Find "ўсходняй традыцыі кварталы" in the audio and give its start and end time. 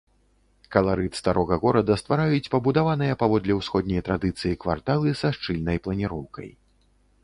3.61-5.09